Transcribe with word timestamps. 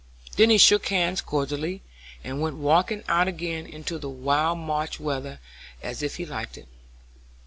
Then 0.35 0.49
he 0.49 0.57
shook 0.57 0.87
hands 0.87 1.21
cordially, 1.21 1.83
and 2.23 2.41
went 2.41 2.55
walking 2.55 3.03
out 3.07 3.27
again 3.27 3.67
into 3.67 3.99
the 3.99 4.09
wild 4.09 4.57
March 4.57 4.99
weather 4.99 5.39
as 5.83 6.01
if 6.01 6.15
he 6.15 6.25
liked 6.25 6.57
it. 6.57 6.67